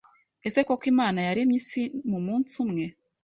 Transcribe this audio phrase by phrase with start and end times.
[0.47, 2.85] Ese koko Imana yaremye isi mumunsi umwe?